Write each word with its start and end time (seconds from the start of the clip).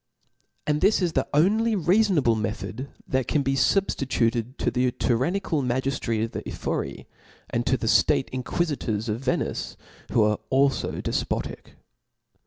And 0.65 0.81
this 0.81 0.99
is 0.99 1.11
the 1.13 1.27
only 1.31 1.75
reafonable 1.75 2.35
method 2.35 2.89
that 3.07 3.27
can 3.27 3.43
be 3.43 3.53
fubftituted 3.53 4.57
to 4.57 4.71
the 4.71 4.89
tyrannical 4.91 5.61
magiftracy 5.61 6.23
of 6.25 6.31
the 6.31 6.41
Epbcrij 6.41 7.05
and 7.51 7.65
tp 7.67 7.77
the 7.81 7.85
Jiaie 7.85 8.27
inquifiim 8.31 9.07
of 9.09 9.19
Venice, 9.21 9.77
who 10.11 10.23
are 10.23 10.39
alfo 10.51 11.03
defpoticaL 11.03 11.63
Vol. 11.65 11.73